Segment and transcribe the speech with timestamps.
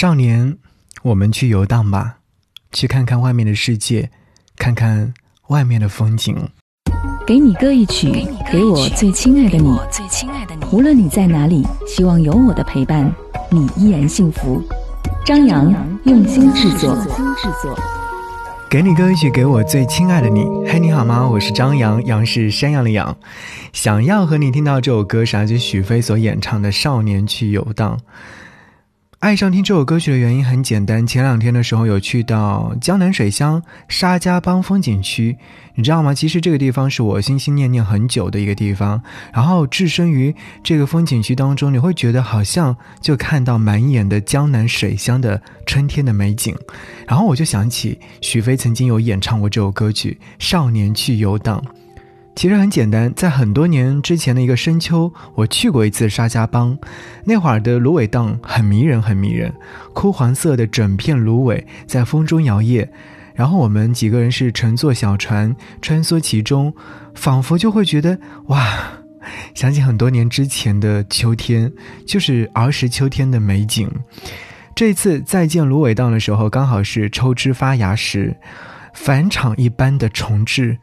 [0.00, 0.56] 少年，
[1.02, 2.18] 我们去游荡吧，
[2.70, 4.12] 去看看外面的世界，
[4.56, 5.12] 看看
[5.48, 6.36] 外面的风景。
[7.26, 9.76] 给你歌一曲，给我最亲爱的你。
[10.70, 13.12] 无论你在哪里，希望有我的陪伴，
[13.50, 14.62] 你依然幸福。
[15.26, 15.68] 张扬
[16.04, 16.96] 用心制作。
[18.70, 20.46] 给你歌一曲，给我最亲爱的你。
[20.68, 21.28] 嘿，你好吗？
[21.28, 23.16] 我是张扬，杨是山羊的羊。
[23.72, 27.96] 想要和你听到这首歌是来自许飞所演唱的《少年去游荡》。
[29.20, 35.36] 爱上听这首歌曲的原因很简单，前两天的时候有去到江南水乡沙家浜风景区，
[35.74, 36.14] 你知道吗？
[36.14, 39.02] 其实这个地方是我心心念念很久的一个地方。
[39.34, 46.54] 然后置身于这个风景区当中，你会觉得好像就看到满眼的江南水乡的春天的美景。
[47.04, 51.60] 然后我就想起许飞曾经有演唱过这首歌曲《少年去游荡》。
[52.38, 56.78] 其实很简单，在很多年之前的一个深秋，我去过一次沙家浜，
[57.24, 59.52] 那会儿的芦苇荡很迷人，很迷人，
[59.92, 62.86] 枯黄色的整片芦苇在风中摇曳，
[63.34, 66.72] 然后我们几个人是乘坐小船穿梭其中，
[67.12, 68.64] 仿佛就会觉得哇，
[69.52, 71.72] 想起很多年之前的秋天，
[72.06, 73.90] 就是儿时秋天的美景。
[74.76, 78.36] 这一次再见芦苇荡的时候，刚好是抽枝发芽时，
[78.94, 80.78] 返场一般的重置。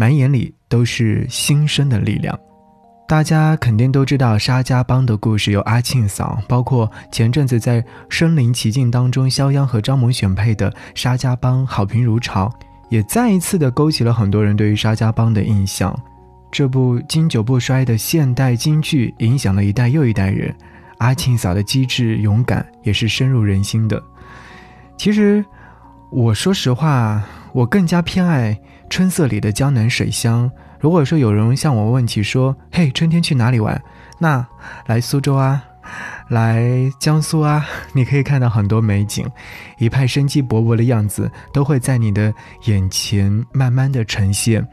[0.00, 2.34] 满眼里都是新生的力量。
[3.06, 12.50] 大家肯定都知道沙家浜的故事，有阿庆嫂，包括前阵子在《身临其境》当中，肖央和张萌选配的沙家浜好评如潮，
[12.88, 15.94] 也再一次的勾起了很多人对于沙家浜的印象。
[16.50, 20.50] 这部经久不衰的现代京剧，影响了一代又一代人。
[20.96, 24.02] 阿庆嫂的机智勇敢，也是深入人心的。
[24.96, 25.44] 其实，
[26.10, 28.58] 我说实话，我更加偏爱。
[28.90, 30.50] 春色里的江南水乡。
[30.80, 33.80] 如果说有人向我问起说：“嘿，春天去哪里玩？”
[34.18, 34.44] 那
[34.86, 35.62] 来苏州啊，
[36.28, 39.24] 来江苏啊， 你可以看到很多美景，
[39.78, 44.66] 一派生机勃勃的样子都会在你的眼前慢慢的呈现。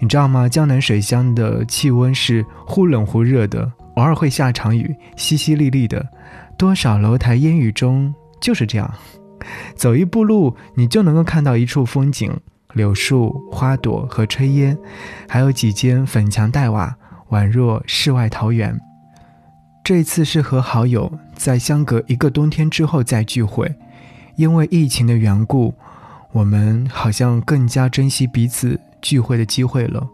[0.00, 0.48] 你知道吗？
[0.48, 6.04] 江南水乡的气温是忽冷忽热的，偶尔会下场雨，淅淅沥沥的，
[6.56, 8.92] 多少楼台烟雨中就是这样，
[9.76, 12.32] 走一步路你就能够看到一处风景。
[12.72, 14.76] 柳树、花朵和炊烟，
[15.28, 16.96] 还有几间粉墙黛瓦，
[17.30, 18.78] 宛若世外桃源。
[19.84, 23.74] 这次是和好友在相隔一个冬天之后再聚会，
[24.36, 25.74] 因为疫情的缘故，
[26.32, 30.06] 我们好像更加珍惜彼此聚会的机会了。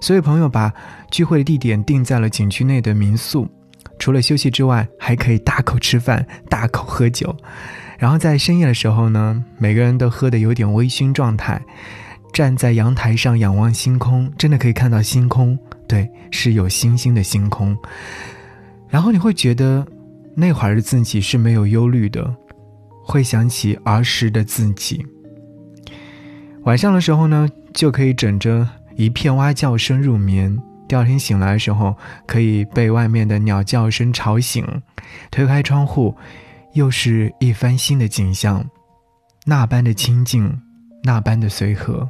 [0.00, 0.72] 所以朋友把
[1.10, 3.48] 聚会的地点定在了景区内的民宿，
[3.98, 7.36] 除了休息之外，还可以大口吃饭、大口喝酒。
[7.98, 11.60] 然后在深夜的时候呢，每个人都喝得有点微醺状态。
[12.32, 17.76] 站在阳台上仰望星空，真的可以看到星空，对，是有星星的星空。
[18.88, 19.86] 然后你会觉得
[20.34, 22.34] 那会儿的自己是没有忧虑的，
[23.04, 25.04] 会想起儿时的自己。
[26.64, 30.56] 晚上的时候呢，就可以枕着一片蛙叫声入眠，
[30.88, 34.64] 第二天醒来的时候，可以被外面的鸟叫声吵醒，
[35.30, 36.14] 推开窗户，
[36.74, 38.64] 又是一番新的景象，
[39.44, 40.60] 那般的清静，
[41.02, 42.08] 那般的随和。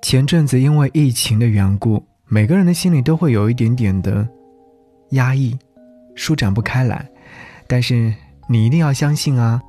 [0.00, 4.26] 前阵子因为疫情的缘故，每个人的心里都会有一点点的
[5.10, 5.58] 压抑，
[6.14, 7.04] 舒展不开来。
[7.66, 8.14] 但是
[8.48, 9.60] 你一定要相信啊，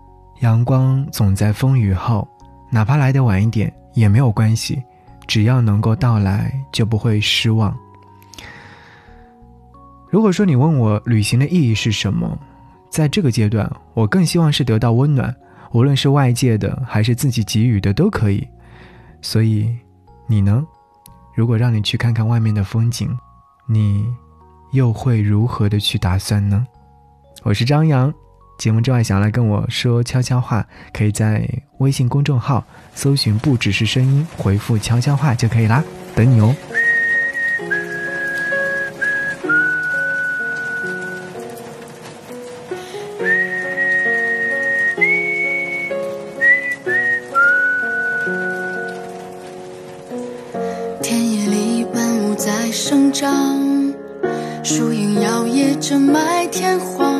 [0.41, 2.27] 阳光总在风雨后，
[2.71, 4.81] 哪怕来的晚一点也没有关系，
[5.27, 7.75] 只要能够到来，就不会失望。
[10.11, 12.37] 如果说你问我旅行的意义是什么，
[12.89, 15.35] 在这个阶段，我更希望是得到温暖，
[15.71, 18.47] 无论是外界的还是自己给予的都可以。
[19.21, 19.77] 所以。
[20.31, 20.63] 你呢？
[21.33, 23.09] 如果让你去看看外面的风景，
[23.65, 24.05] 你
[24.73, 26.67] 又会如何的去打算呢？
[27.41, 28.13] 我是张扬，
[28.59, 30.63] 节目之外想要来跟我说悄悄话，
[30.93, 31.49] 可以在
[31.79, 32.63] 微信公众号
[32.93, 36.55] 搜寻“不只是声音”，回复“悄悄话”就可以啦，等你哦。
[52.89, 53.55] 生长，
[54.63, 57.19] 树影摇曳着麦田黄。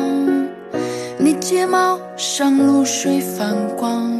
[1.16, 4.10] 你睫毛上露水泛光，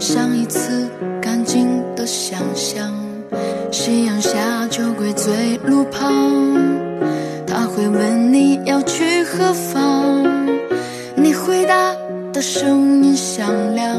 [0.00, 0.88] 像一次
[1.22, 2.92] 干净的想象。
[3.70, 6.12] 夕阳下，酒鬼醉路旁，
[7.46, 10.24] 他会问你要去何方。
[11.14, 11.94] 你回答
[12.32, 13.96] 的声音响亮，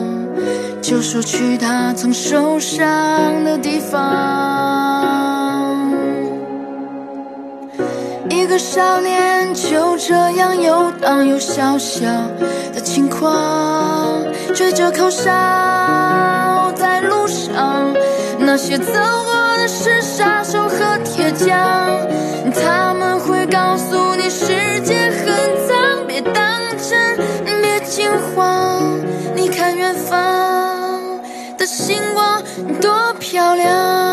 [0.82, 2.86] 就说去他曾受伤
[3.46, 5.31] 的地方。
[8.52, 12.06] 个少年就这样游荡，有小小
[12.76, 14.26] 的轻狂。
[14.54, 15.24] 吹着口哨
[16.76, 17.96] 在路上，
[18.40, 21.58] 那些走过的是杀手和铁匠，
[22.54, 25.26] 他们会告诉你世界很
[25.66, 26.44] 脏，别当
[26.90, 29.00] 真，别惊慌，
[29.34, 31.22] 你看远方
[31.58, 32.44] 的星光
[32.82, 34.11] 多漂亮。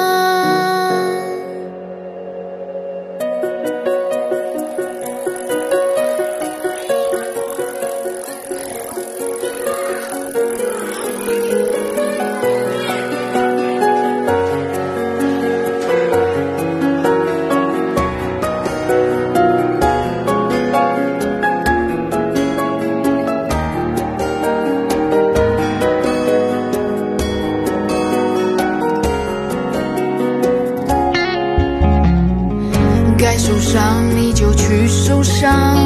[33.71, 35.77] 伤你就去受伤，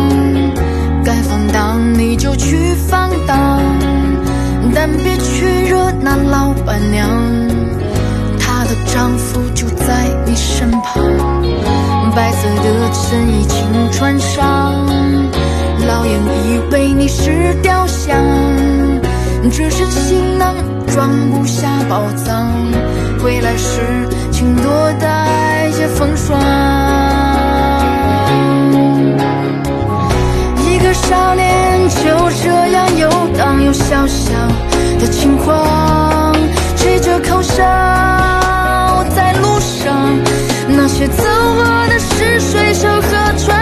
[1.04, 2.56] 该放荡你就去
[2.88, 3.60] 放荡，
[4.72, 7.08] 但别去惹那老板娘，
[8.38, 11.02] 她的丈夫就在你身旁。
[12.14, 14.86] 白色的衬衣轻穿上，
[15.84, 18.16] 老眼以为你是雕像，
[19.50, 20.54] 只是行囊
[20.86, 22.48] 装不下宝藏，
[33.92, 34.32] 小小
[34.98, 36.34] 的轻狂，
[36.76, 37.62] 吹着口哨
[39.14, 40.18] 在路上，
[40.66, 41.22] 那些走
[41.56, 43.61] 过的是水手和船。